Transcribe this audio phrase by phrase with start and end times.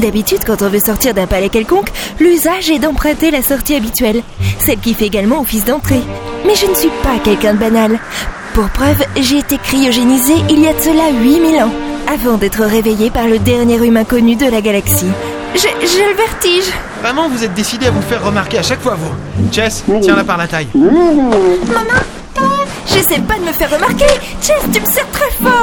[0.00, 4.22] D'habitude, quand on veut sortir d'un palais quelconque, l'usage est d'emprunter la sortie habituelle,
[4.58, 6.00] celle qui fait également office d'entrée.
[6.46, 7.98] Mais je ne suis pas quelqu'un de banal.
[8.54, 11.70] Pour preuve, j'ai été cryogénisé il y a de cela 8000 ans,
[12.10, 15.10] avant d'être réveillé par le dernier humain connu de la galaxie.
[15.54, 16.72] J'ai le vertige.
[17.02, 19.52] Vraiment, vous êtes décidé à vous faire remarquer à chaque fois, vous.
[19.52, 20.68] Chess, tiens-la par la taille.
[22.86, 24.06] J'essaie pas de me faire remarquer.
[24.40, 25.06] Chess, tu me sers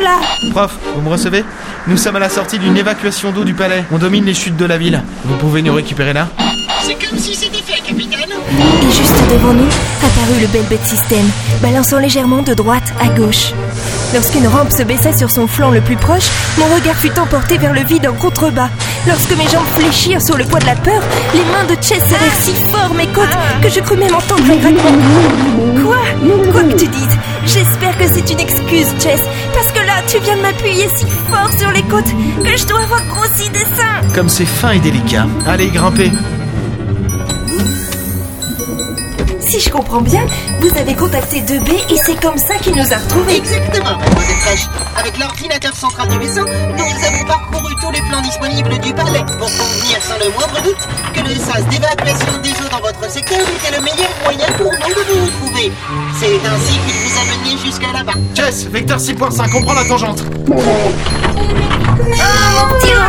[0.00, 0.18] là.
[0.52, 1.44] Prof, vous me recevez?
[1.86, 3.84] Nous sommes à la sortie d'une évacuation d'eau du palais.
[3.92, 5.02] On domine les chutes de la ville.
[5.24, 6.28] Vous pouvez nous récupérer là?
[6.82, 8.30] C'est comme si c'était fait, capitaine.
[8.50, 11.24] Et juste devant nous apparut le Belbet System,
[11.60, 13.52] balançant légèrement de droite à gauche.
[14.14, 17.74] Lorsqu'une rampe se baissa sur son flanc le plus proche, mon regard fut emporté vers
[17.74, 18.70] le vide en contrebas.
[19.06, 21.02] Lorsque mes jambes fléchirent sur le poids de la peur,
[21.34, 24.58] les mains de Chess serrèrent si fort mes côtes que je crus même entendre un
[24.58, 25.84] craquement.
[25.84, 26.52] Quoi?
[26.52, 29.20] Quoi que tu dises, j'espère que c'est une excuse, Chess,
[29.54, 32.12] parce que là, tu viens de m'appuyer si fort sur les côtes
[32.44, 34.12] que je dois avoir grossi des seins.
[34.14, 35.26] Comme c'est fin et délicat.
[35.46, 36.10] Allez, grimpez.
[39.40, 40.26] Si je comprends bien,
[40.60, 43.36] vous avez contacté 2B et c'est comme ça qu'il nous a retrouvés.
[43.36, 44.66] Exactement, mademoiselle Fraîche.
[44.96, 49.48] Avec l'ordinateur central du vaisseau, nous avons parcouru tous les plans disponibles du palais pour
[49.48, 50.82] convenir sans le moindre doute
[51.14, 54.94] que le sas d'évacuation des eaux dans votre secteur était le meilleur moyen pour nous
[54.94, 55.72] de vous retrouver.
[56.20, 57.27] C'est ainsi qu'il vous a
[57.78, 58.12] jusqu'à.
[58.34, 60.22] Chess, vecteur 6.5, on prend la tangente.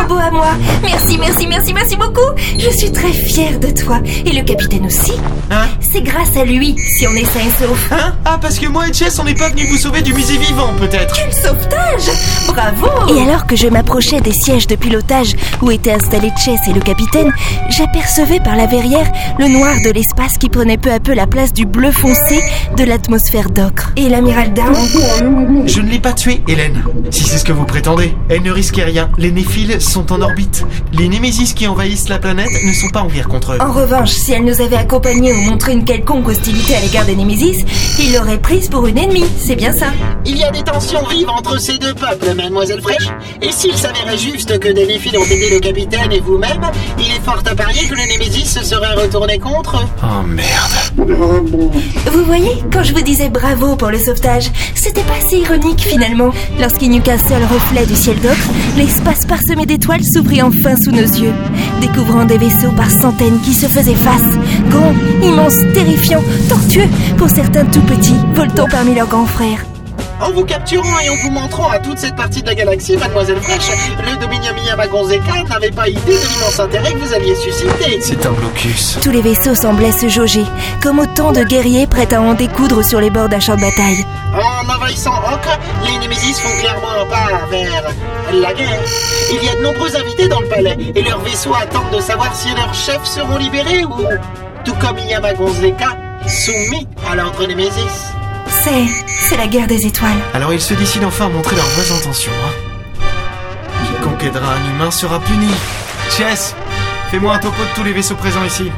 [0.00, 0.46] Robot à moi
[0.82, 2.20] Merci, merci, merci, merci beaucoup
[2.58, 4.00] Je suis très fière de toi.
[4.24, 5.12] Et le capitaine aussi.
[5.50, 7.92] Hein C'est grâce à lui si on est sain et sauf.
[7.92, 10.36] Hein Ah, parce que moi et Chess, on n'est pas venus vous sauver du musée
[10.36, 11.14] vivant, peut-être.
[11.14, 12.10] Quel sauvetage
[12.48, 15.32] Bravo Et alors que je m'approchais des sièges de pilotage
[15.62, 17.32] où étaient installés Chess et le capitaine,
[17.70, 21.52] j'apercevais par la verrière le noir de l'espace qui prenait peu à peu la place
[21.52, 22.40] du bleu foncé
[22.76, 23.92] de l'atmosphère d'ocre.
[23.96, 26.82] Et l'amiral Down Je ne l'ai pas tuée, Hélène.
[27.10, 28.14] Si c'est ce que vous prétendez.
[28.28, 29.10] Elle ne risquait rien.
[29.18, 30.64] Les néphiles sont en orbite.
[30.92, 33.58] Les Némésis qui envahissent la planète ne sont pas en guerre contre eux.
[33.60, 37.16] En revanche, si elle nous avait accompagnés ou montré une quelconque hostilité à l'égard des
[37.16, 37.64] Némésis,
[37.98, 39.86] il l'aurait prise pour une ennemie, c'est bien ça
[40.26, 43.08] Il y a des tensions vives entre ces deux peuples, mademoiselle Fraîche.
[43.40, 46.60] Et s'il s'avérait juste que des Néphiles ont aidé le capitaine et vous-même,
[46.98, 49.88] il est fort à parier que le Némésis se serait retourné contre eux.
[50.02, 50.72] Oh merde.
[52.12, 56.30] Vous voyez, quand je vous disais bravo pour le sauvetage, c'était pas si ironique finalement.
[56.60, 58.36] Lorsqu'il n'y eut qu'un seul reflet du ciel d'ocre,
[58.76, 61.32] l'espace parsemé d'étoiles s'ouvrit enfin sous nos yeux,
[61.80, 64.36] découvrant des vaisseaux par centaines qui se faisaient face,
[64.70, 69.64] grands, immenses, terrifiants, tortueux, pour certains tout petits, voltant parmi leurs grands frères.
[70.20, 73.40] En vous capturant et en vous montrant à toute cette partie de la galaxie, mademoiselle
[73.40, 73.70] Fraîche,
[74.04, 78.00] le Dominion Miyamagonzeka n'avait pas idée de l'immense intérêt que vous aviez suscité.
[78.00, 78.98] C'est un blocus.
[79.02, 80.44] Tous les vaisseaux semblaient se jauger,
[80.82, 84.04] comme autant de guerriers prêts à en découdre sur les bords d'un champ de bataille.
[84.34, 87.84] En envahissant Ocre, les Némésis font clairement un pas vers
[88.32, 88.80] la guerre.
[89.30, 92.34] Il y a de nombreux invités dans le palais, et leurs vaisseaux attendent de savoir
[92.34, 94.04] si leurs chefs seront libérés ou,
[94.64, 95.96] tout comme Yamagonzeka,
[96.26, 98.12] soumis à l'ordre Némésis.
[98.68, 98.86] C'est...
[99.06, 100.18] c'est la guerre des étoiles.
[100.34, 102.32] Alors ils se décident enfin à montrer leurs vraies intentions.
[102.44, 102.52] Hein.
[103.86, 105.48] Quiconque aidera un humain sera puni.
[106.10, 106.54] Chess,
[107.10, 108.70] fais-moi un topo de tous les vaisseaux présents ici.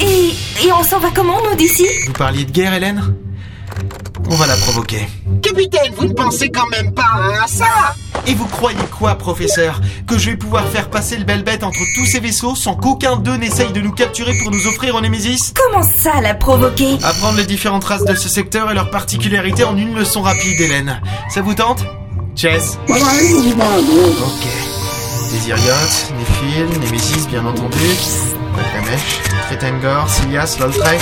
[0.00, 0.66] Et...
[0.66, 1.86] et on s'en va comment, nous, d'ici?
[2.06, 3.14] Vous parliez de guerre, Hélène?
[4.32, 5.08] On va la provoquer.
[5.42, 7.02] Capitaine, vous ne pensez quand même pas
[7.42, 7.66] à ça?
[8.28, 9.80] Et vous croyez quoi, professeur?
[10.06, 13.16] Que je vais pouvoir faire passer le bel bête entre tous ces vaisseaux sans qu'aucun
[13.16, 15.52] d'eux n'essaye de nous capturer pour nous offrir un Némésis?
[15.52, 16.96] Comment ça, la provoquer?
[17.02, 21.00] Apprendre les différentes races de ce secteur et leurs particularités en une leçon rapide, Hélène.
[21.28, 21.84] Ça vous tente?
[22.36, 22.98] Chess Ok.
[25.32, 27.78] Désiriote, Néphil, Némésis, bien entendu.
[29.48, 30.98] Tretengor, Silias, Loltrey.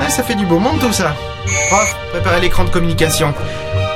[0.00, 1.14] Ah, ça fait du beau monde tout ça.
[1.70, 3.32] Prof, préparez l'écran de communication.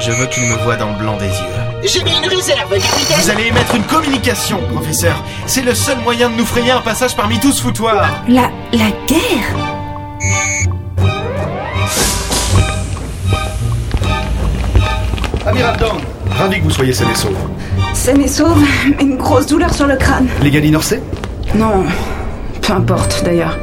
[0.01, 1.85] Je veux qu'il me voie dans le blanc des yeux.
[1.85, 5.23] J'ai mis une réserve, capitaine Vous allez émettre une communication, professeur.
[5.47, 8.23] C'est le seul moyen de nous frayer un passage parmi tous foutoirs.
[8.29, 8.51] La...
[8.73, 9.55] la guerre?
[15.47, 15.99] Amiral Dawn,
[16.37, 17.33] ravi que vous soyez sain et sauf.
[17.95, 18.63] Saine et sauve,
[18.97, 20.29] mais une grosse douleur sur le crâne.
[20.43, 21.03] Les Galinorsais
[21.55, 21.85] Non,
[22.61, 23.57] peu importe d'ailleurs.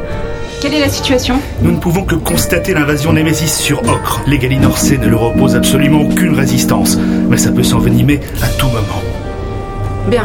[0.62, 1.40] Quelle est la situation?
[1.62, 4.22] Nous ne pouvons que constater l'invasion Némésis sur Ocre.
[4.26, 6.98] Les Galinorsais ne leur opposent absolument aucune résistance,
[7.30, 9.02] mais ça peut s'envenimer à tout moment.
[10.08, 10.24] Bien.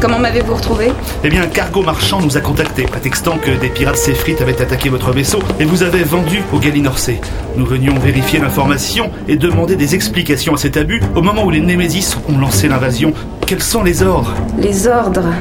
[0.00, 0.92] Comment m'avez-vous retrouvé
[1.24, 4.88] Eh bien, un cargo marchand nous a contactés, prétextant que des pirates séfrites avaient attaqué
[4.90, 7.20] votre vaisseau et vous avez vendu aux Galinorsais.
[7.56, 11.60] Nous venions vérifier l'information et demander des explications à cet abus au moment où les
[11.60, 13.12] Némésis ont lancé l'invasion.
[13.46, 14.34] Quels sont les ordres?
[14.56, 15.32] Les ordres.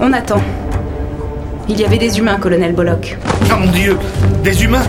[0.00, 0.40] On attend.
[1.68, 3.16] Il y avait des humains, colonel Bollock.
[3.50, 3.96] Ah mon dieu
[4.42, 4.82] Des humains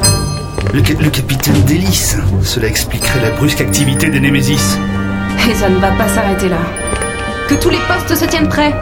[0.73, 2.17] le capitaine Délice.
[2.43, 4.77] Cela expliquerait la brusque activité des Némésis.
[5.49, 6.59] Et ça ne va pas s'arrêter là.
[7.47, 8.73] Que tous les postes se tiennent prêts